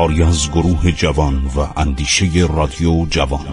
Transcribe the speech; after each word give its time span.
کاری 0.00 0.22
از 0.22 0.50
گروه 0.50 0.92
جوان 0.92 1.50
و 1.56 1.80
اندیشه 1.80 2.26
رادیو 2.56 3.06
جوان. 3.10 3.46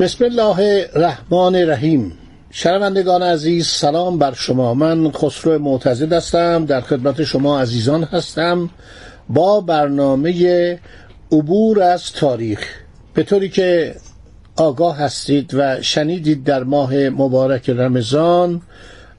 بسم 0.00 0.24
الله 0.24 0.88
الرحمن 0.94 1.54
الرحیم. 1.56 2.12
شنوندگان 2.50 3.22
عزیز 3.22 3.66
سلام 3.66 4.18
بر 4.18 4.34
شما. 4.34 4.74
من 4.74 5.10
خسرو 5.12 5.58
معتزد 5.58 6.12
هستم. 6.12 6.64
در 6.64 6.80
خدمت 6.80 7.24
شما 7.24 7.60
عزیزان 7.60 8.04
هستم. 8.04 8.70
با 9.28 9.60
برنامه 9.60 10.78
عبور 11.32 11.82
از 11.82 12.12
تاریخ. 12.12 12.60
به 13.14 13.22
طوری 13.22 13.48
که 13.48 13.94
آگاه 14.56 14.98
هستید 14.98 15.50
و 15.54 15.82
شنیدید 15.82 16.44
در 16.44 16.64
ماه 16.64 16.94
مبارک 16.94 17.70
رمضان 17.70 18.62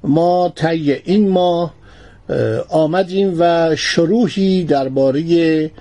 ما 0.03 0.53
طی 0.55 0.91
این 0.91 1.29
ماه 1.29 1.73
آمدیم 2.69 3.35
و 3.39 3.75
شروحی 3.75 4.63
درباره 4.63 5.71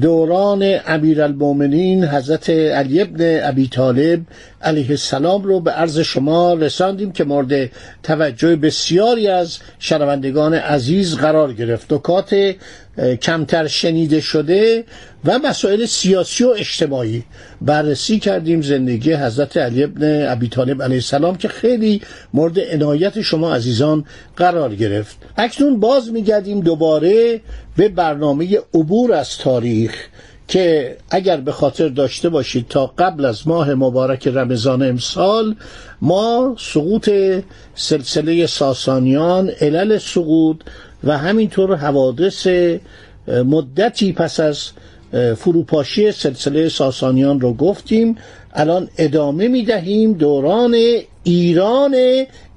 دوران 0.00 0.78
امیرالمؤمنین 0.86 2.04
حضرت 2.04 2.50
علی 2.50 3.00
ابن 3.00 3.48
ابی 3.48 3.68
طالب 3.68 4.20
علیه 4.62 4.90
السلام 4.90 5.42
رو 5.42 5.60
به 5.60 5.70
عرض 5.70 5.98
شما 5.98 6.54
رساندیم 6.54 7.12
که 7.12 7.24
مورد 7.24 7.70
توجه 8.02 8.56
بسیاری 8.56 9.28
از 9.28 9.58
شنوندگان 9.78 10.54
عزیز 10.54 11.16
قرار 11.16 11.52
گرفت. 11.52 11.92
نکات 11.92 12.54
کمتر 13.22 13.66
شنیده 13.66 14.20
شده 14.20 14.84
و 15.24 15.38
مسائل 15.38 15.86
سیاسی 15.86 16.44
و 16.44 16.48
اجتماعی. 16.48 17.24
بررسی 17.60 18.18
کردیم 18.18 18.62
زندگی 18.62 19.12
حضرت 19.12 19.56
علی 19.56 19.84
ابن 19.84 20.28
ابی 20.28 20.48
طالب 20.48 20.82
علیه 20.82 20.96
السلام 20.96 21.36
که 21.36 21.48
خیلی 21.48 22.00
مورد 22.34 22.60
عنایت 22.60 23.20
شما 23.20 23.54
عزیزان 23.54 24.04
قرار 24.36 24.74
گرفت. 24.74 25.16
اکنون 25.36 25.80
باز 25.80 26.12
میگردیم 26.12 26.60
دوباره 26.60 27.40
به 27.76 27.88
برنامه 27.88 28.58
عبور 28.74 29.12
از 29.12 29.38
تاریخ. 29.38 29.94
که 30.50 30.96
اگر 31.10 31.36
به 31.36 31.52
خاطر 31.52 31.88
داشته 31.88 32.28
باشید 32.28 32.68
تا 32.68 32.86
قبل 32.86 33.24
از 33.24 33.48
ماه 33.48 33.74
مبارک 33.74 34.28
رمضان 34.28 34.82
امسال 34.82 35.56
ما 36.02 36.56
سقوط 36.58 37.10
سلسله 37.74 38.46
ساسانیان 38.46 39.50
علل 39.60 39.98
سقوط 39.98 40.56
و 41.04 41.18
همینطور 41.18 41.76
حوادث 41.76 42.46
مدتی 43.28 44.12
پس 44.12 44.40
از 44.40 44.70
فروپاشی 45.36 46.12
سلسله 46.12 46.68
ساسانیان 46.68 47.40
رو 47.40 47.54
گفتیم. 47.54 48.16
الان 48.54 48.88
ادامه 48.98 49.48
می 49.48 49.64
دهیم 49.64 50.12
دوران 50.12 50.76
ایران 51.22 51.96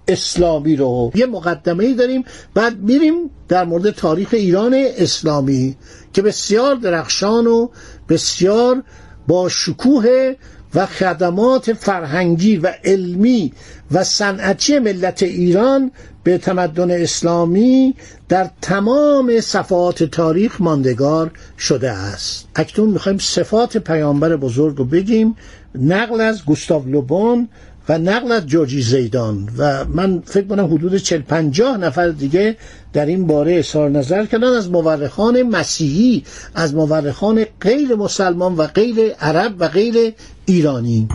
اسلامی 0.08 0.76
رو. 0.76 1.12
یه 1.16 1.26
مقدمه 1.26 1.84
ای 1.84 1.94
داریم 1.94 2.24
بعد 2.54 2.80
میریم 2.80 3.30
در 3.48 3.64
مورد 3.66 3.92
تاریخ 3.92 4.30
ایران 4.32 4.74
اسلامی 4.98 5.76
که 6.14 6.22
بسیار 6.22 6.76
درخشان 6.76 7.48
و 7.48 7.70
بسیار 8.10 8.84
با 9.28 9.50
شکوه 9.50 10.34
و 10.76 10.86
خدمات 10.86 11.74
فرهنگی 11.74 12.58
و 12.58 12.74
علمی 12.84 13.54
و 13.92 14.04
صنعتی 14.04 14.80
ملت 14.80 15.24
ایران 15.24 15.92
به 16.24 16.38
تمدن 16.38 16.92
اسلامی 16.92 17.96
در 18.30 18.50
تمام 18.62 19.40
صفحات 19.40 20.04
تاریخ 20.04 20.62
ماندگار 20.62 21.32
شده 21.60 21.92
است. 21.92 22.48
اکنون 22.56 22.90
می‌خوایم 22.90 23.18
صفات 23.18 23.78
پیامبر 23.78 24.36
بزرگ 24.36 24.78
رو 24.78 24.86
بگیم. 24.86 25.36
نقل 25.76 26.22
از 26.22 26.46
گوستاو 26.46 26.86
لوبون 26.86 27.50
و 27.90 27.98
نقل 27.98 28.32
از 28.32 28.46
جورجی 28.46 28.82
زیدان. 28.82 29.50
و 29.58 29.86
من 29.86 30.24
فکر 30.26 30.48
کنم 30.48 30.74
حدود 30.74 30.98
40 30.98 31.22
50 31.22 31.78
نفر 31.78 32.08
دیگه 32.08 32.58
در 32.94 33.06
این 33.06 33.28
باره 33.28 33.56
اظهار 33.56 33.90
نظر 33.90 34.26
کردن 34.26 34.48
از 34.48 34.70
مورخان 34.72 35.44
مسیحی 35.44 36.24
از 36.56 36.76
مورخان 36.76 37.46
غیر 37.62 37.96
مسلمان 37.96 38.56
و 38.56 38.68
غیر 38.68 38.96
عرب 39.20 39.56
و 39.60 39.68
غیر 39.68 40.14
ایرانی. 40.46 41.08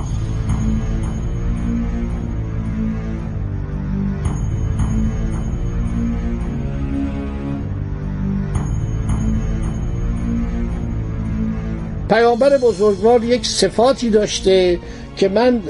پیامبر 12.09 12.59
بزرگوار 12.59 13.25
یک 13.25 13.47
صفاتی 13.47 14.11
داشته 14.11 14.79
که 15.19 15.29
من 15.29 15.63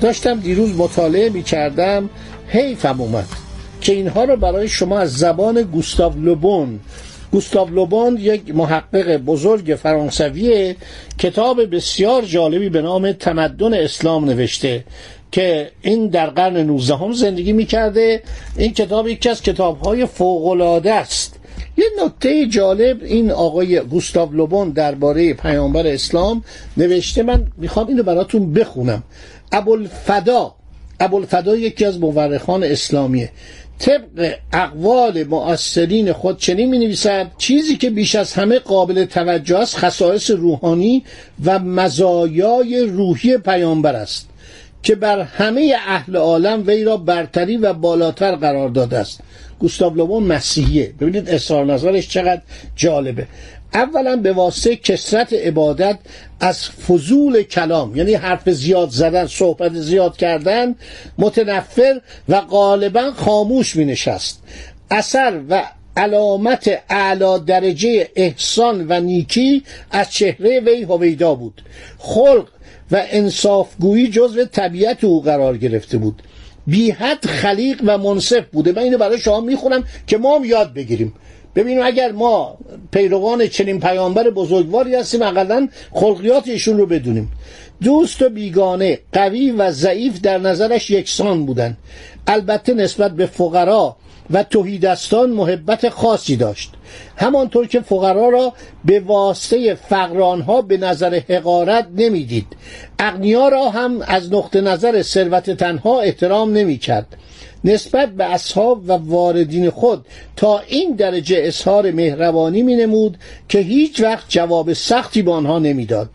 داشتم 0.00 0.40
دیروز 0.40 0.76
مطالعه 0.76 1.28
می 1.30 1.42
کردم 1.42 2.10
حیفم 2.48 3.00
اومد 3.00 3.26
که 3.80 3.92
اینها 3.92 4.24
رو 4.24 4.36
برای 4.36 4.68
شما 4.68 4.98
از 4.98 5.16
زبان 5.18 5.62
گوستاو 5.62 6.12
لوبون. 6.16 6.80
گوستاو 7.32 7.70
لوبون 7.70 8.16
یک 8.20 8.54
محقق 8.54 9.16
بزرگ 9.16 9.78
فرانسویه 9.82 10.76
کتاب 11.18 11.74
بسیار 11.74 12.22
جالبی 12.22 12.68
به 12.68 12.82
نام 12.82 13.12
تمدن 13.12 13.74
اسلام 13.74 14.24
نوشته 14.24 14.84
که 15.32 15.70
این 15.82 16.06
در 16.06 16.26
قرن 16.26 16.56
19 16.56 16.96
هم 16.96 17.12
زندگی 17.12 17.52
می‌کرده. 17.52 18.22
این 18.56 18.72
کتاب 18.72 19.08
یکی 19.08 19.28
از 19.28 19.42
کتابهای 19.42 20.06
فوقالعاده 20.06 20.92
است. 20.92 21.38
یه 21.76 21.84
نکته 22.04 22.46
جالب 22.46 23.02
این 23.02 23.30
آقای 23.30 23.80
گوستاو 23.80 24.32
لوبون 24.32 24.70
درباره 24.70 25.34
پیامبر 25.34 25.86
اسلام 25.86 26.44
نوشته 26.76 27.22
من 27.22 27.46
می‌خوام 27.56 27.86
اینو 27.86 28.02
براتون 28.02 28.52
بخونم. 28.52 29.02
ابوالفدا 29.52 30.54
ابوالفدا 31.00 31.56
یکی 31.56 31.84
از 31.84 31.98
مورخان 31.98 32.64
اسلامیه. 32.64 33.30
طبق 33.78 34.34
اقوال 34.52 35.24
مؤثرین 35.24 36.12
خود 36.12 36.38
چنین 36.38 36.70
می 36.70 36.78
نویسد 36.78 37.30
چیزی 37.38 37.76
که 37.76 37.90
بیش 37.90 38.14
از 38.14 38.32
همه 38.32 38.58
قابل 38.58 39.04
توجه 39.04 39.58
است 39.58 39.76
خصائص 39.76 40.30
روحانی 40.30 41.04
و 41.44 41.58
مزایای 41.58 42.80
روحی 42.80 43.38
پیامبر 43.38 43.96
است 43.96 44.28
که 44.82 44.94
بر 44.94 45.20
همه 45.20 45.76
اهل 45.86 46.16
عالم 46.16 46.62
وی 46.66 46.84
را 46.84 46.96
برتری 46.96 47.56
و 47.56 47.72
بالاتر 47.72 48.36
قرار 48.36 48.68
داده 48.68 48.98
است. 48.98 49.20
گوستاو 49.62 49.94
لوبون 49.94 50.22
مسیحیه. 50.22 50.92
ببینید 51.00 51.28
اصرار 51.28 51.64
نظرش 51.64 52.08
چقدر 52.08 52.42
جالبه. 52.76 53.26
اولا 53.74 54.16
به 54.16 54.32
واسطه 54.32 54.76
کسرت 54.76 55.32
عبادت 55.32 55.98
از 56.40 56.68
فضول 56.68 57.42
کلام 57.42 57.96
یعنی 57.96 58.14
حرف 58.14 58.50
زیاد 58.50 58.90
زدن 58.90 59.26
صحبت 59.26 59.74
زیاد 59.74 60.16
کردن 60.16 60.74
متنفر 61.18 62.00
و 62.28 62.40
غالبا 62.40 63.12
خاموش 63.16 63.76
می 63.76 63.84
نشست 63.84 64.42
اثر 64.90 65.40
و 65.48 65.64
علامت 65.96 66.82
اعلی 66.88 67.44
درجه 67.46 68.08
احسان 68.16 68.86
و 68.88 69.00
نیکی 69.00 69.62
از 69.90 70.10
چهره 70.10 70.60
وی 70.60 70.82
هویدا 70.82 71.34
بود. 71.34 71.62
خلق 71.98 72.48
و 72.90 73.02
انصافگویی 73.10 74.08
جزو 74.08 74.44
طبیعت 74.44 75.04
او 75.04 75.22
قرار 75.22 75.56
گرفته 75.56 75.98
بود. 75.98 76.22
بی 76.66 76.90
حد 76.90 77.26
خلیق 77.26 77.80
و 77.86 77.98
منصف 77.98 78.44
بوده. 78.52 78.72
من 78.72 78.82
اینو 78.82 78.98
برای 78.98 79.18
شما 79.18 79.40
می‌خونم 79.40 79.84
که 80.06 80.18
ما 80.18 80.36
هم 80.36 80.44
یاد 80.44 80.74
بگیریم. 80.74 81.14
ببینیم 81.54 81.82
اگر 81.84 82.12
ما 82.12 82.58
پیروان 82.92 83.46
چنین 83.46 83.80
پیامبر 83.80 84.30
بزرگواری 84.30 84.94
هستیم 84.94 85.22
اقلا 85.22 85.68
خلقیات 85.92 86.48
ایشون 86.48 86.78
رو 86.78 86.86
بدونیم. 86.86 87.32
دوست 87.82 88.22
و 88.22 88.28
بیگانه 88.28 88.98
قوی 89.12 89.50
و 89.50 89.70
ضعیف 89.70 90.20
در 90.20 90.38
نظرش 90.38 90.90
یکسان 90.90 91.46
بودن. 91.46 91.76
البته 92.26 92.74
نسبت 92.74 93.12
به 93.12 93.26
فقرا 93.26 93.96
و 94.32 94.42
توهیدستان 94.42 95.30
محبت 95.30 95.88
خاصی 95.88 96.36
داشت. 96.36 96.72
همانطور 97.16 97.66
که 97.66 97.80
فقرا 97.80 98.28
را 98.28 98.52
به 98.84 99.00
واسطه 99.00 99.74
فقرانها 99.74 100.62
به 100.62 100.76
نظر 100.76 101.20
حقارت 101.28 101.86
نمی‌دید. 101.96 102.46
اغنیا 102.98 103.48
را 103.48 103.70
هم 103.70 104.02
از 104.06 104.32
نقطه 104.32 104.60
نظر 104.60 105.02
ثروت 105.02 105.50
تنها 105.50 106.00
احترام 106.00 106.52
نمی‌کرد. 106.52 107.06
نسبت 107.64 108.08
به 108.08 108.24
اصحاب 108.24 108.90
و 108.90 108.92
واردین 108.92 109.70
خود 109.70 110.06
تا 110.36 110.62
این 110.68 110.92
درجه 110.92 111.36
اظهار 111.40 111.90
مهربانی 111.90 112.62
می 112.62 112.76
نمود 112.76 113.16
که 113.48 113.58
هیچ 113.58 114.00
وقت 114.00 114.24
جواب 114.28 114.72
سختی 114.72 115.22
به 115.22 115.32
آنها 115.32 115.58
نمی‌داد. 115.58 116.10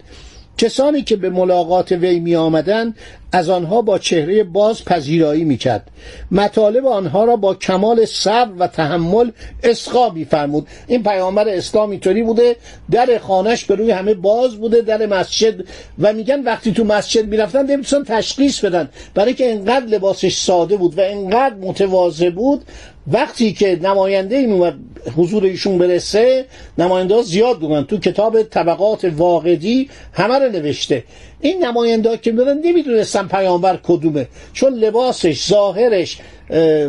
کسانی 0.58 1.02
که 1.02 1.16
به 1.16 1.30
ملاقات 1.30 1.92
وی 1.92 2.20
می 2.20 2.36
آمدن 2.36 2.94
از 3.32 3.50
آنها 3.50 3.82
با 3.82 3.98
چهره 4.00 4.44
باز 4.44 4.86
پذیرایی 4.86 5.44
می‌کرد. 5.44 5.92
مطالب 6.32 6.86
آنها 6.86 7.24
را 7.26 7.36
با 7.36 7.54
کمال 7.54 8.06
صبر 8.06 8.52
و 8.60 8.68
تحمل 8.68 9.32
اسقا 9.64 10.10
میفرمود. 10.10 10.68
این 10.88 11.04
پیامبر 11.04 11.48
اسلام 11.48 11.90
اینطوری 11.90 12.24
بوده 12.24 12.56
در 12.92 13.18
خانش 13.18 13.66
به 13.66 13.76
روی 13.76 13.92
همه 13.92 14.14
باز 14.14 14.56
بوده 14.56 14.82
در 14.82 15.06
مسجد 15.06 15.64
و 16.00 16.14
میگن 16.14 16.44
وقتی 16.44 16.72
تو 16.72 16.84
مسجد 16.84 17.28
می‌رفتن 17.28 17.66
نمی‌تونن 17.66 18.04
تشخیص 18.04 18.66
بدن. 18.66 18.90
برای 19.14 19.34
که 19.34 19.52
انقدر 19.52 19.86
لباسش 19.86 20.38
ساده 20.38 20.78
بود 20.78 20.98
و 20.98 21.02
انقدر 21.02 21.56
متواضع 21.56 22.30
بود 22.30 22.64
وقتی 23.12 23.54
که 23.54 23.80
نماینده 23.82 24.36
این 24.36 24.74
حضور 25.18 25.44
ایشون 25.44 25.78
برسه 25.78 26.46
نماینده 26.78 27.22
زیاد 27.22 27.60
بودن. 27.60 27.84
تو 27.84 27.98
کتاب 27.98 28.44
طبقات 28.44 29.06
واقعی 29.06 29.90
همه 30.14 30.40
رو 30.40 30.52
نوشته. 30.52 31.04
این 31.42 31.66
نماینده 31.66 32.18
که 32.18 32.32
می‌دونن 32.32 32.62
نمی‌دونستن 32.64 33.28
پیامبر 33.28 33.80
کدومه. 33.84 34.28
چون 34.54 34.74
لباسش 34.74 35.48
ظاهرش 35.48 36.18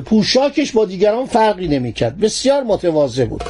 پوشاکش 0.04 0.72
با 0.72 0.84
دیگران 0.84 1.26
فرقی 1.26 1.68
نمی‌کرد. 1.68 2.20
بسیار 2.20 2.62
متواضع 2.62 3.24
بود. 3.24 3.42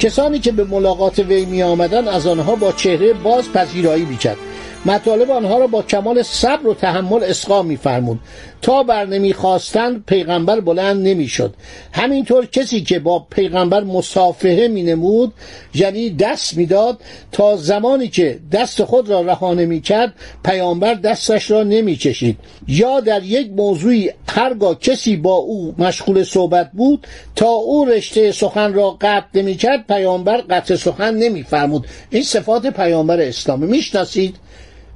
کسانی 0.00 0.38
که 0.38 0.52
به 0.52 0.64
ملاقات 0.64 1.18
وی 1.18 1.44
می 1.44 1.62
آمدن 1.62 2.08
از 2.08 2.26
آنها 2.26 2.54
با 2.54 2.72
چهره 2.72 3.12
باز 3.12 3.52
پذیرایی 3.52 4.04
می‌کرد. 4.04 4.36
مطالب 4.86 5.30
آنها 5.30 5.58
را 5.58 5.66
با 5.66 5.82
کمال 5.82 6.22
صبر 6.22 6.66
و 6.66 6.74
تحمل 6.74 7.24
اسقا 7.24 7.62
میفرمود. 7.62 8.18
تا 8.62 8.82
بر 8.82 9.06
نمی‌خواستند 9.06 10.04
پیغمبر 10.06 10.60
بلند 10.60 11.06
نمی‌شد. 11.06 11.54
همینطور 11.92 12.46
کسی 12.46 12.82
که 12.82 12.98
با 12.98 13.18
پیغمبر 13.30 13.84
مصافحه 13.84 14.68
مینمود 14.68 15.32
یعنی 15.74 16.10
دست 16.10 16.56
می‌داد 16.56 17.00
تا 17.32 17.56
زمانی 17.56 18.08
که 18.08 18.38
دست 18.52 18.84
خود 18.84 19.08
را 19.08 19.20
رها 19.20 19.54
نمی‌کرد 19.54 20.14
پیامبر 20.44 20.94
دستش 20.94 21.50
را 21.50 21.62
نمی‌کشید. 21.62 22.36
یا 22.68 23.00
در 23.00 23.22
یک 23.22 23.50
موضوعی 23.56 24.10
هرگاه 24.28 24.78
کسی 24.78 25.16
با 25.16 25.34
او 25.34 25.74
مشغول 25.78 26.24
صحبت 26.24 26.70
بود 26.72 27.06
تا 27.36 27.48
او 27.48 27.84
رشته 27.84 28.32
سخن 28.32 28.72
را 28.72 28.90
قطع 29.00 29.26
نمی‌کرد 29.34 29.86
پیامبر 29.86 30.36
قطع 30.36 30.76
سخن 30.76 31.14
نمیفرمود. 31.14 31.86
این 32.10 32.22
صفات 32.22 32.66
پیامبر 32.66 33.20
اسلامی 33.20 33.66
می‌شناسید؟ 33.66 34.36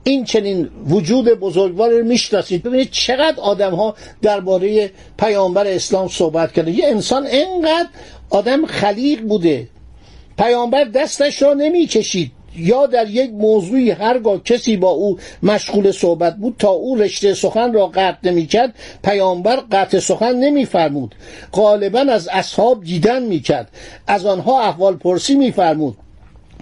این 0.04 0.24
چنین 0.24 0.68
وجود 0.88 1.28
بزرگوار 1.28 1.90
رو 1.90 2.04
می‌شناسید. 2.04 2.62
ببینید 2.62 2.90
چقدر 2.90 3.40
آدم 3.40 3.74
ها 3.74 3.94
درباره 4.22 4.90
پیامبر 5.18 5.66
اسلام 5.66 6.08
صحبت 6.08 6.52
کرده 6.52 6.70
یه 6.70 6.86
انسان 6.86 7.26
انقدر 7.30 7.88
آدم 8.30 8.66
خلیق 8.66 9.20
بوده. 9.20 9.68
پیامبر 10.38 10.84
دستش 10.84 11.42
را 11.42 11.54
نمی‌کشید 11.54 12.32
یا 12.56 12.86
در 12.86 13.10
یک 13.10 13.30
موضوعی 13.30 13.90
هرگاه 13.90 14.42
کسی 14.42 14.76
با 14.76 14.90
او 14.90 15.18
مشغول 15.42 15.92
صحبت 15.92 16.36
بود 16.36 16.56
تا 16.58 16.68
او 16.68 16.96
رشته 16.96 17.34
سخن 17.34 17.72
را 17.72 17.86
قطع 17.86 18.16
نمی‌کرد 18.24 18.74
پیامبر 19.04 19.56
قطع 19.56 19.98
سخن 19.98 20.34
نمیفرمود. 20.36 21.14
غالبا 21.52 22.00
از 22.00 22.28
اصحاب 22.28 22.84
دیدن 22.84 23.22
می‌کرد. 23.22 23.70
از 24.06 24.26
آنها 24.26 24.60
احوال 24.60 24.96
پرسی 24.96 25.34
میفرمود. 25.34 25.96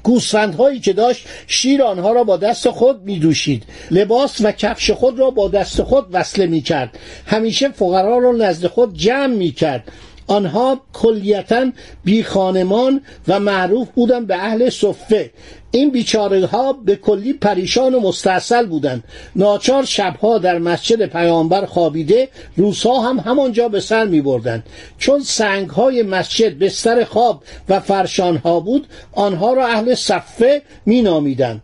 گوسفندهایی 0.02 0.80
که 0.80 0.92
داشت 0.92 1.26
شیر 1.46 1.82
آنها 1.82 2.12
را 2.12 2.24
با 2.24 2.36
دست 2.36 2.70
خود 2.70 3.02
می 3.02 3.18
دوشید 3.18 3.64
لباس 3.90 4.40
و 4.40 4.52
کفش 4.52 4.90
خود 4.90 5.18
را 5.18 5.30
با 5.30 5.48
دست 5.48 5.82
خود 5.82 6.06
وصله 6.12 6.46
می 6.46 6.60
کرد 6.60 6.98
همیشه 7.26 7.68
فقرا 7.68 8.18
را 8.18 8.32
نزد 8.32 8.66
خود 8.66 8.94
جمع 8.94 9.34
می 9.34 9.50
کرد 9.50 9.84
آنها 10.26 10.80
کلیتا 10.92 11.66
بی 12.04 12.22
خانمان 12.22 13.00
و 13.28 13.40
معروف 13.40 13.88
بودند 13.88 14.26
به 14.26 14.36
اهل 14.36 14.70
صفه. 14.70 15.30
این 15.70 15.90
بیچاره 15.90 16.46
ها 16.46 16.72
به 16.72 16.96
کلی 16.96 17.32
پریشان 17.32 17.94
و 17.94 18.00
مستاصل 18.00 18.66
بودند. 18.66 19.04
ناچار 19.36 19.84
شبها 19.84 20.38
در 20.38 20.58
مسجد 20.58 21.06
پیامبر 21.06 21.66
خوابیده 21.66 22.28
روزها 22.56 23.00
هم 23.00 23.18
همانجا 23.18 23.68
به 23.68 23.80
سر 23.80 24.04
می 24.04 24.20
بردن. 24.20 24.62
چون 24.98 25.20
سنگ 25.20 25.70
های 25.70 26.02
مسجد 26.02 26.58
بستر 26.58 27.04
خواب 27.04 27.42
و 27.68 27.80
فرشان 27.80 28.36
ها 28.36 28.60
بود 28.60 28.86
آنها 29.12 29.52
را 29.52 29.66
اهل 29.66 29.94
صفه 29.94 30.62
می 30.86 31.02
نامیدند 31.02 31.60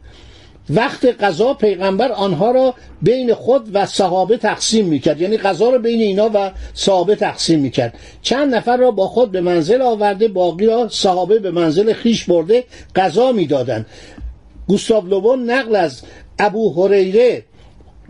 وقت 0.70 1.04
قضا 1.04 1.54
پیغمبر 1.54 2.12
آنها 2.12 2.50
را 2.50 2.74
بین 3.02 3.34
خود 3.34 3.70
و 3.72 3.86
صحابه 3.86 4.36
تقسیم 4.36 4.86
می‌کرد. 4.86 5.20
یعنی 5.20 5.36
قضا 5.36 5.70
را 5.70 5.78
بین 5.78 6.00
اینا 6.00 6.30
و 6.34 6.50
صحابه 6.74 7.16
تقسیم 7.16 7.60
می‌کرد. 7.60 7.94
چند 8.22 8.54
نفر 8.54 8.76
را 8.76 8.90
با 8.90 9.06
خود 9.06 9.30
به 9.30 9.40
منزل 9.40 9.82
آورده 9.82 10.28
باقی 10.28 10.66
را 10.66 10.88
صحابه 10.88 11.38
به 11.38 11.50
منزل 11.50 11.92
خیش 11.92 12.24
برده 12.24 12.64
قضا 12.94 13.32
می‌دادند. 13.32 13.86
گوستاو 14.68 15.06
لوبون 15.06 15.50
نقل 15.50 15.76
از 15.76 16.02
ابو 16.38 16.86
هریره 16.86 17.44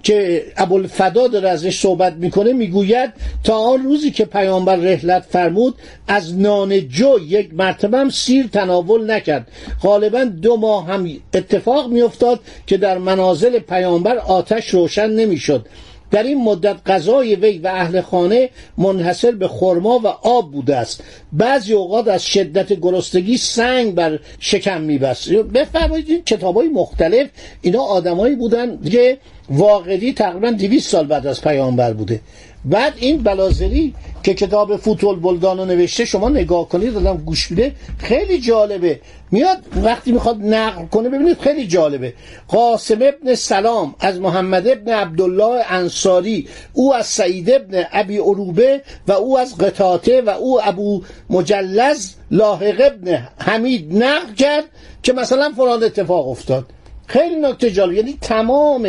که 0.02 0.44
ابوالفدا 0.56 1.28
داره 1.28 1.48
ازش 1.48 1.80
صحبت 1.80 2.12
می‌کنه 2.12 2.52
می‌گوید 2.52 3.12
تا 3.44 3.56
آن 3.56 3.82
روزی 3.82 4.10
که 4.10 4.24
پیامبر 4.24 4.76
رحلت 4.76 5.24
فرمود 5.30 5.74
از 6.08 6.38
نان 6.38 6.88
جو 6.88 7.18
یک 7.28 7.54
مرتبه 7.54 7.98
هم 7.98 8.10
سیر 8.10 8.46
تناول 8.46 9.10
نکرد. 9.10 9.48
غالبا 9.82 10.24
دو 10.24 10.56
ماه 10.56 10.86
هم 10.86 11.08
اتفاق 11.34 11.90
میافتاد 11.90 12.40
که 12.66 12.76
در 12.76 12.98
منازل 12.98 13.58
پیامبر 13.58 14.18
آتش 14.18 14.68
روشن 14.68 15.10
نمی‌شد. 15.10 15.66
در 16.10 16.22
این 16.22 16.44
مدت 16.44 16.76
غذای 16.86 17.34
وی 17.34 17.58
و 17.58 17.68
اهل 17.68 18.00
خانه 18.00 18.50
منحصر 18.78 19.30
به 19.30 19.48
خرما 19.48 19.98
و 19.98 20.06
آب 20.06 20.52
بوده 20.52 20.76
است. 20.76 21.02
بعضی 21.32 21.72
اوقات 21.72 22.08
از 22.08 22.26
شدت 22.26 22.72
گرسنگی 22.72 23.36
سنگ 23.36 23.94
بر 23.94 24.18
شکم 24.40 24.80
میبست. 24.80 25.28
بفرمایید 25.32 26.24
این 26.34 26.72
مختلف 26.72 27.28
اینا 27.62 27.82
آدمایی 27.82 28.34
بودن 28.34 28.78
که 28.90 29.18
واقعی 29.50 30.12
تقریبا 30.12 30.50
200 30.50 30.90
سال 30.90 31.06
بعد 31.06 31.26
از 31.26 31.42
پیامبر 31.42 31.92
بوده. 31.92 32.20
بعد 32.64 32.92
این 32.96 33.22
بلازری 33.22 33.94
که 34.22 34.34
کتاب 34.34 34.76
فوتول 34.76 35.20
بلدانو 35.20 35.64
نوشته 35.64 36.04
شما 36.04 36.28
نگاه 36.28 36.68
کنید 36.68 36.94
دادم 36.94 37.16
گوش 37.16 37.52
بده 37.52 37.72
خیلی 37.98 38.40
جالبه. 38.40 39.00
میاد 39.30 39.58
وقتی 39.82 40.12
می‌خواد 40.12 40.36
نقل 40.42 40.84
کنه 40.86 41.08
ببینید 41.08 41.38
خیلی 41.38 41.66
جالبه. 41.66 42.14
قاسم 42.48 42.98
ابن 43.00 43.34
سلام 43.34 43.94
از 44.00 44.20
محمد 44.20 44.68
ابن 44.68 44.92
عبدالله 44.92 45.64
انصاری 45.68 46.48
او 46.72 46.94
از 46.94 47.06
سعید 47.06 47.50
ابن 47.50 47.84
ابی 47.92 48.18
عروبه 48.18 48.82
و 49.08 49.12
او 49.12 49.38
از 49.38 49.58
قطاته 49.58 50.22
و 50.22 50.30
او 50.30 50.60
ابو 50.68 51.02
مجلز 51.30 52.14
لاحق 52.30 52.80
ابن 52.80 53.28
حمید 53.38 54.02
نقل 54.02 54.34
کرد 54.34 54.64
که 55.02 55.12
مثلا 55.12 55.52
فلان 55.56 55.84
اتفاق 55.84 56.28
افتاد. 56.28 56.66
خیلی 57.08 57.36
نکته 57.36 57.70
جالب. 57.70 57.92
یعنی 57.92 58.18
تمام 58.20 58.88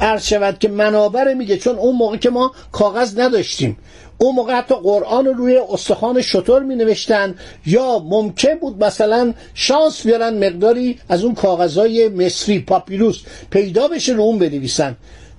عرض 0.00 0.26
شود 0.26 0.58
که 0.58 0.68
منابع 0.68 1.34
میگه 1.34 1.56
چون 1.56 1.76
اون 1.78 1.96
موقع 1.96 2.16
که 2.16 2.30
ما 2.30 2.52
کاغذ 2.72 3.18
نداشتیم. 3.18 3.76
اون 4.18 4.34
موقع 4.34 4.54
حتی 4.54 4.74
قرآن 4.74 5.24
رو 5.24 5.32
روی 5.32 5.60
استخوان 5.70 6.22
شطور 6.22 6.62
می 6.62 6.74
نوشتن 6.74 7.34
یا 7.66 7.98
ممکن 7.98 8.54
بود 8.54 8.84
مثلا 8.84 9.34
شانس 9.54 10.06
بیارن 10.06 10.46
مقداری 10.46 10.98
از 11.08 11.24
اون 11.24 11.34
کاغذهای 11.34 12.08
مصری 12.08 12.58
پاپیروس 12.58 13.22
پیدا 13.50 13.88
بشه 13.88 14.12
رو 14.12 14.22
اون 14.22 14.38
بنویسن. 14.38 14.96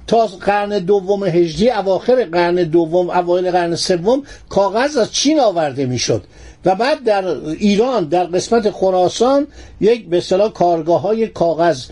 تا 0.07 0.25
قرن 0.25 0.79
دوم 0.79 1.23
هجری 1.23 1.69
اواخر 1.69 2.25
قرن 2.25 2.55
دوم 2.55 3.09
اوایل 3.09 3.51
قرن 3.51 3.75
سوم 3.75 4.23
کاغذ 4.49 4.97
از 4.97 5.11
چین 5.11 5.39
آورده 5.39 5.85
می‌شد. 5.85 6.23
و 6.65 6.75
بعد 6.75 7.03
در 7.03 7.27
ایران 7.59 8.05
در 8.05 8.23
قسمت 8.23 8.69
خراسان 8.69 9.47
یک 9.81 10.09
به 10.09 10.17
اصطلاح 10.17 10.51
کارگاه 10.51 11.01
های 11.01 11.27
کاغذ 11.27 11.85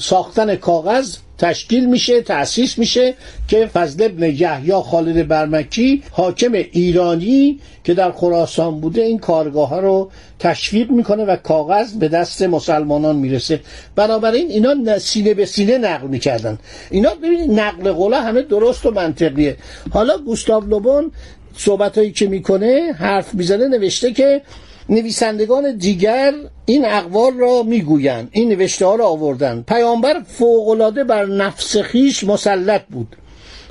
ساختن 0.00 0.56
کاغذ 0.56 1.16
تشکیل 1.38 1.90
میشه 1.90 2.22
تأسیس 2.22 2.78
میشه 2.78 3.14
که 3.48 3.66
فضل 3.66 4.04
ابن 4.04 4.22
یحیی 4.22 4.72
خالد 4.72 5.28
برمکی 5.28 6.02
حاکم 6.10 6.52
ایرانی 6.52 7.60
که 7.84 7.94
در 7.94 8.12
خراسان 8.12 8.80
بوده 8.80 9.02
این 9.02 9.18
کارگاه 9.18 9.68
ها 9.68 9.80
رو 9.80 10.10
تشویق 10.38 10.90
می‌کنه 10.90 11.24
و 11.24 11.36
کاغذ 11.36 11.92
به 11.92 12.08
دست 12.08 12.42
مسلمانان 12.42 13.16
می‌رسه. 13.16 13.60
بنابراین 13.96 14.50
اینا 14.50 14.98
سینه 14.98 15.34
به 15.34 15.46
سینه 15.46 15.78
نقل 15.78 16.06
می‌کردن. 16.06 16.58
اینا 16.90 17.14
ببینید 17.14 17.60
نقل 17.60 17.92
قوله 17.92 18.20
همه 18.20 18.42
درست 18.42 18.86
و 18.86 18.90
منطقیه. 18.90 19.56
حالا 19.90 20.18
گوستاو 20.18 20.64
لوبون 20.64 21.12
صحبت 21.56 21.98
هایی 21.98 22.12
که 22.12 22.26
می‌کنه 22.26 22.92
حرف 22.98 23.34
می‌زنه 23.34 23.68
نوشته 23.68 24.12
که 24.12 24.42
نویسندگان 24.88 25.76
دیگر 25.76 26.34
این 26.66 26.84
اقوال 26.84 27.34
را 27.34 27.62
می‌گویند 27.62 28.28
این 28.32 28.48
نوشته 28.48 28.86
ها 28.86 28.94
را 28.94 29.06
آوردن 29.06 29.64
پیامبر 29.68 30.22
فوقالعاده 30.26 31.04
بر 31.04 31.26
نفس 31.26 31.76
خیش 31.76 32.24
مسلط 32.24 32.82
بود. 32.90 33.16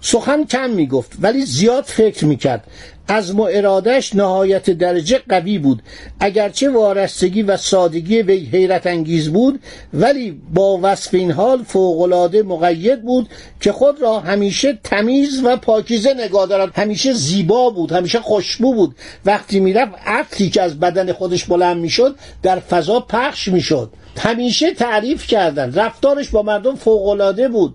سخن 0.01 0.43
کم 0.43 0.69
می‌گفت 0.69 1.11
ولی 1.21 1.45
زیاد 1.45 1.83
فکر 1.83 2.25
می‌کرد. 2.25 2.63
از 3.07 3.31
ارادش 3.39 4.15
نهایت 4.15 4.69
درجه 4.69 5.21
قوی 5.29 5.59
بود. 5.59 5.81
اگرچه 6.19 6.69
وارستگی 6.69 7.43
و 7.43 7.57
سادگی 7.57 8.21
وی 8.21 8.45
حیرت 8.45 8.87
انگیز 8.87 9.29
بود 9.29 9.59
ولی 9.93 10.41
با 10.53 10.79
وصف 10.81 11.13
این 11.13 11.31
حال 11.31 11.63
فوقالعاده 11.63 12.43
مقید 12.43 13.01
بود 13.01 13.29
که 13.61 13.71
خود 13.71 14.01
را 14.01 14.19
همیشه 14.19 14.79
تمیز 14.83 15.41
و 15.43 15.57
پاکیزه 15.57 16.13
نگاه 16.13 16.47
دارد. 16.47 16.71
همیشه 16.75 17.13
زیبا 17.13 17.69
بود 17.69 17.91
همیشه 17.91 18.19
خوشبو 18.19 18.73
بود. 18.73 18.95
وقتی 19.25 19.59
می‌رفت 19.59 19.93
عطری 20.05 20.49
که 20.49 20.61
از 20.61 20.79
بدن 20.79 21.13
خودش 21.13 21.45
بلند 21.45 21.77
می‌شد 21.77 22.15
در 22.43 22.59
فضا 22.59 22.99
پخش 22.99 23.47
می‌شد. 23.47 23.89
همیشه 24.17 24.73
تعریف 24.73 25.27
کردن 25.27 25.73
رفتارش 25.73 26.29
با 26.29 26.41
مردم 26.41 26.75
فوقالعاده 26.75 27.47
بود. 27.47 27.73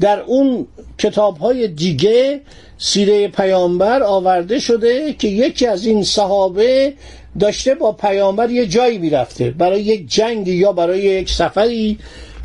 در 0.00 0.20
اون 0.20 0.66
کتاب 0.98 1.38
های 1.38 1.68
دیگه 1.68 2.40
سیره 2.78 3.28
پیامبر 3.28 4.02
آورده 4.02 4.58
شده 4.58 5.12
که 5.12 5.28
یکی 5.28 5.66
از 5.66 5.86
این 5.86 6.04
صحابه 6.04 6.94
داشته 7.40 7.74
با 7.74 7.92
پیامبر 7.92 8.50
یه 8.50 8.66
جایی 8.66 8.98
می‌رفته 8.98 9.50
برای 9.50 9.82
یک 9.82 10.08
جنگ 10.08 10.48
یا 10.48 10.72
برای 10.72 10.98
یک 10.98 11.30
سفری 11.30 11.98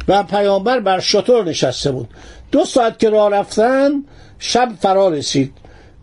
و 0.08 0.24
پیامبر 0.24 0.80
بر 0.80 1.00
شطور 1.00 1.46
نشسته 1.46 1.92
بود. 1.92 2.10
دو 2.52 2.66
ساعت 2.66 3.00
که 3.00 3.10
راه 3.10 3.32
رفتن 3.32 4.04
شب 4.40 4.72
فرا 4.82 5.10
رسید. 5.10 5.54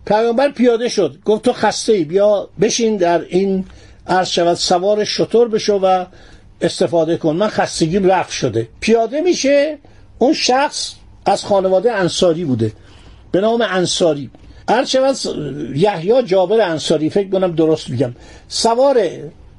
پیامبر 0.07 0.51
پیاده 0.51 0.89
شد. 0.89 1.19
گفت 1.25 1.43
تو 1.45 1.53
خسته 1.53 1.93
ای 1.93 2.05
بیا 2.05 2.49
بشین 2.61 2.97
در 2.97 3.21
این 3.29 3.65
عرض 4.07 4.29
شود 4.29 4.55
سوار 4.55 5.05
شطور 5.05 5.49
بشو 5.49 5.79
و 5.83 6.05
استفاده 6.61 7.17
کن. 7.17 7.37
من 7.37 7.49
خستگی 7.49 7.99
رفت 7.99 8.33
شده. 8.33 8.69
پیاده 8.81 9.21
میشه 9.21 9.79
اون 10.19 10.33
شخص 10.33 10.93
از 11.27 11.45
خانواده 11.45 11.93
انصاری 11.93 12.45
بوده. 12.45 12.73
به 13.33 13.41
نام 13.41 13.65
انصاری. 13.69 14.31
هر 14.69 14.85
شود 14.85 15.17
یحیی 15.77 16.23
جابر 16.23 16.61
انصاری 16.61 17.11
فکر 17.11 17.29
کنم 17.31 17.53
درست 17.53 17.91
میگم. 17.91 18.15
سوار 18.49 19.09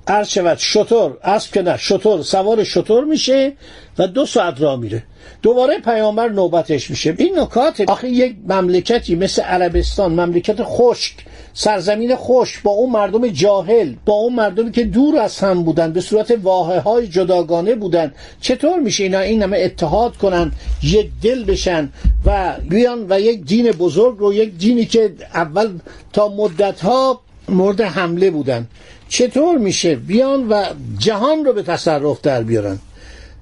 عرض 0.08 0.28
شود 0.28 0.58
شطور 0.58 1.18
اسب 1.24 1.54
که 1.54 1.62
نه 1.62 1.78
شطور 1.78 2.22
سوار 2.22 2.64
شطور 2.64 3.06
میشه 3.06 3.54
و 3.98 4.08
دو 4.08 4.26
ساعت 4.26 4.62
راه 4.62 4.80
میره. 4.80 5.04
دوباره 5.42 5.80
پیامبر 5.80 6.30
نوبتش 6.30 6.90
میشه. 6.90 7.16
این 7.18 7.40
نکات 7.40 7.82
آخه 7.82 8.10
یک 8.10 8.36
مملکتی 8.48 9.16
مثل 9.16 9.42
عربستان 9.42 10.12
مملکت 10.12 10.64
خشک 10.64 11.16
سرزمین 11.54 12.16
خوش 12.16 12.60
با 12.60 12.72
اون 12.72 12.92
مردم 12.92 13.28
جاهل 13.28 13.94
با 14.06 14.14
اون 14.14 14.36
مردمی 14.36 14.72
که 14.72 14.84
دور 14.84 15.20
از 15.20 15.40
هم 15.40 15.64
بودن 15.64 15.94
به 15.94 16.02
صورت 16.02 16.38
واحه 16.44 16.80
های 16.80 17.08
جداگانه 17.08 17.76
بودن 17.76 18.14
چطور 18.42 18.80
میشه 18.80 19.04
اینا 19.04 19.20
این 19.20 19.44
همه 19.44 19.58
اتحاد 19.58 20.18
کنن 20.18 20.52
یک 20.84 21.10
دل 21.22 21.44
بشن 21.44 21.90
و 22.26 22.54
بیان 22.70 23.06
و 23.10 23.20
یک 23.20 23.46
دین 23.46 23.72
بزرگ 23.72 24.18
رو 24.18 24.34
یک 24.34 24.58
دینی 24.58 24.86
که 24.86 25.14
اول 25.34 25.80
تا 26.14 26.28
مدت 26.28 26.82
ها 26.82 27.22
مورد 27.50 27.82
حمله 27.82 28.32
بودن. 28.32 28.68
چطور 29.10 29.58
میشه 29.58 29.96
بیان 29.96 30.48
و 30.50 30.66
جهان 30.98 31.46
رو 31.46 31.54
به 31.54 31.64
تصرف 31.64 32.22
در 32.22 32.44
بیارن؟ 32.44 32.80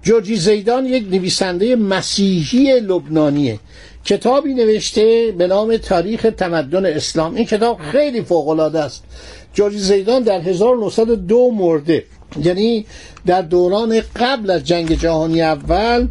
جورجی 0.04 0.36
زیدان 0.36 0.86
یک 0.86 1.04
نویسنده 1.12 1.76
مسیحی 1.76 2.80
لبنانیه. 2.80 3.60
کتابی 4.06 4.54
نوشته 4.54 5.34
به 5.38 5.48
نام 5.48 5.78
تاریخ 5.78 6.28
تمدن 6.38 6.86
اسلام. 6.86 7.36
این 7.36 7.46
کتاب 7.46 7.80
خیلی 7.92 8.22
فوقالعاده 8.22 8.80
است. 8.80 9.04
جورجی 9.54 9.78
زیدان 9.78 10.24
در 10.24 10.42
1902 10.42 11.52
مرده. 11.52 12.04
یعنی 12.44 12.86
در 13.26 13.42
دوران 13.42 14.02
قبل 14.16 14.50
از 14.50 14.64
جنگ 14.64 15.00
جهانی 15.00 15.42
اول 15.42 16.08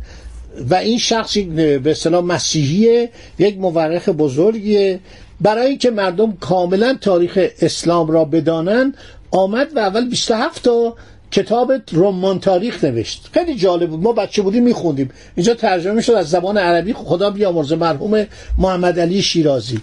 و 0.70 0.74
این 0.74 0.98
شخص 0.98 1.38
به 1.38 1.90
اصطلاح 1.90 2.24
مسیحیه 2.24 3.10
یک 3.38 3.58
مورخ 3.58 4.08
بزرگیه. 4.08 5.00
برای 5.40 5.66
اینکه 5.66 5.90
مردم 5.90 6.32
کاملا 6.32 6.98
تاریخ 7.00 7.48
اسلام 7.60 8.10
را 8.10 8.24
بدانند 8.24 8.96
آمد 9.32 9.76
و 9.76 9.78
اول 9.78 10.08
27 10.08 10.62
تا 10.62 10.94
کتاب 11.30 11.72
رمان 11.92 12.40
تاریخ 12.40 12.84
نوشت. 12.84 13.30
خیلی 13.32 13.54
جالب 13.54 13.90
بود. 13.90 14.02
ما 14.02 14.12
بچه 14.12 14.42
بودیم 14.42 14.62
میخوندیم. 14.62 15.10
اینجا 15.36 15.54
ترجمه 15.54 16.00
شد 16.00 16.12
از 16.12 16.30
زبان 16.30 16.58
عربی. 16.58 16.92
خدا 16.92 17.30
بیامرزه 17.30 17.76
مرحوم 17.76 18.26
محمد 18.58 19.00
علی 19.00 19.22
شیرازی. 19.22 19.80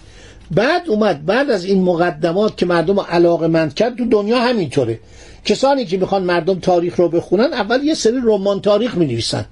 بعد 0.50 0.88
اومد. 0.88 1.26
بعد 1.26 1.50
از 1.50 1.64
این 1.64 1.82
مقدمات 1.82 2.56
که 2.56 2.66
مردم 2.66 3.00
علاقه 3.00 3.46
مند 3.46 3.74
کرد 3.74 3.96
تو 3.96 4.04
دنیا 4.04 4.38
همینطوره. 4.38 5.00
کسانی 5.44 5.84
که 5.84 5.96
می‌خوان 5.96 6.22
مردم 6.22 6.58
تاریخ 6.58 6.96
رو 6.96 7.08
بخونن 7.08 7.52
اول 7.52 7.84
یه 7.84 7.94
سری 7.94 8.16
رمان 8.22 8.60
تاریخ 8.60 8.94
می 8.94 9.06
نویسن 9.06 9.44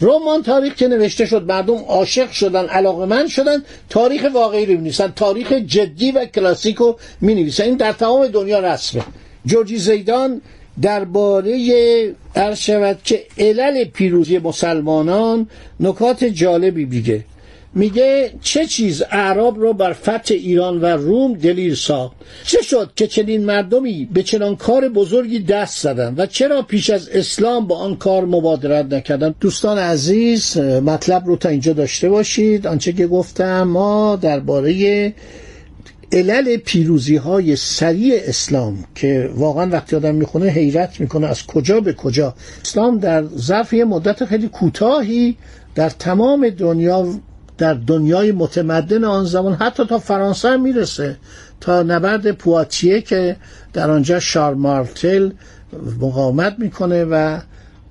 رمان 0.00 0.42
تاریخ 0.42 0.74
که 0.74 0.88
نوشته 0.88 1.26
شد 1.26 1.42
مردم 1.42 1.76
عاشق 1.76 2.30
شدن 2.30 2.66
علاقه 2.66 3.06
مند 3.06 3.28
شدن 3.28 3.62
تاریخ 3.90 4.26
واقعی 4.34 4.66
رو 4.66 4.72
می 4.72 4.78
نویسن 4.78 5.12
تاریخ 5.16 5.52
جدی 5.52 6.12
و 6.12 6.24
کلاسیک 6.24 6.76
رو 6.76 6.98
می 7.20 7.34
نویسن 7.34 7.64
این 7.64 7.76
در 7.76 7.92
تمام 7.92 8.26
دنیا 8.26 8.60
رسمه. 8.60 9.02
جورجی 9.46 9.78
زیدان 9.78 10.40
درباره 10.82 12.14
عرض 12.36 12.58
شود 12.58 12.98
که 13.04 13.24
علل 13.38 13.84
پیروزی 13.84 14.38
مسلمانان 14.38 15.48
نکات 15.80 16.24
جالبی 16.24 16.84
میگه. 16.84 17.24
میگه 17.74 18.32
چه 18.42 18.66
چیز 18.66 19.02
اعراب 19.10 19.62
را 19.62 19.72
بر 19.72 19.92
فتح 19.92 20.34
ایران 20.34 20.80
و 20.80 20.86
روم 20.86 21.34
دلیر 21.34 21.74
ساخت؟ 21.74 22.16
چه 22.46 22.62
شد 22.62 22.90
که 22.96 23.06
چنین 23.06 23.44
مردمی 23.44 24.08
به 24.12 24.22
چنان 24.22 24.56
کار 24.56 24.88
بزرگی 24.88 25.38
دست 25.38 25.82
زدن 25.82 26.14
و 26.18 26.26
چرا 26.26 26.62
پیش 26.62 26.90
از 26.90 27.08
اسلام 27.08 27.66
با 27.66 27.76
آن 27.76 27.96
کار 27.96 28.24
مبادرت 28.24 28.92
نکردن؟ 28.92 29.34
دوستان 29.40 29.78
عزیز 29.78 30.56
مطلب 30.58 31.26
رو 31.26 31.36
تا 31.36 31.48
اینجا 31.48 31.72
داشته 31.72 32.08
باشید. 32.08 32.66
آنچه 32.66 32.92
که 32.92 33.06
گفتم 33.06 33.62
ما 33.62 34.16
درباره 34.16 35.14
علل 36.12 36.56
پیروزی 36.56 37.16
های 37.16 37.56
سریع 37.56 38.20
اسلام 38.24 38.84
که 38.94 39.30
واقعا 39.34 39.70
وقتی 39.70 39.96
آدم 39.96 40.14
می‌خونه 40.14 40.46
حیرت 40.46 41.00
می‌کنه 41.00 41.26
از 41.26 41.46
کجا 41.46 41.80
به 41.80 41.92
کجا. 41.92 42.34
اسلام 42.64 42.98
در 42.98 43.24
ظرف 43.26 43.72
یه 43.72 43.84
مدت 43.84 44.24
خیلی 44.24 44.48
کوتاهی 44.48 45.36
در 45.74 45.90
تمام 45.90 46.48
دنیا 46.48 47.06
در 47.58 47.74
دنیای 47.74 48.32
متمدن 48.32 49.04
آن 49.04 49.24
زمان 49.24 49.54
حتی 49.54 49.84
تا 49.86 49.98
فرانسه 49.98 50.56
می‌رسه. 50.56 51.16
تا 51.60 51.82
نبرد 51.82 52.30
پواتیه 52.30 53.00
که 53.00 53.36
در 53.72 53.90
آنجا 53.90 54.20
شارمارتل 54.20 55.30
مقاومت 56.00 56.56
می‌کنه 56.58 57.04
و 57.04 57.38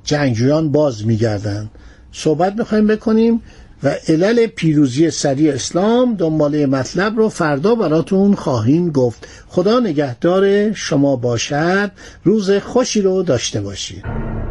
جنگجویان 0.04 0.72
باز 0.72 1.06
میگردن. 1.06 1.70
صحبت 2.12 2.54
می‌خوایم 2.58 2.88
بکنیم. 2.88 3.42
و 3.84 3.96
علل 4.08 4.48
پیروزی 4.48 5.12
سریع 5.12 5.54
اسلام 5.54 6.16
دنباله 6.16 6.66
مطلب 6.66 7.18
رو 7.18 7.30
فردا 7.30 7.76
براتون 7.76 8.36
خواهیم 8.36 8.92
گفت. 8.92 9.28
خدا 9.48 9.80
نگهدار 9.80 10.74
شما 10.74 11.16
باشد. 11.16 11.92
روز 12.24 12.52
خوشی 12.52 13.02
رو 13.02 13.24
داشته 13.24 13.62
باشید. 13.62 14.45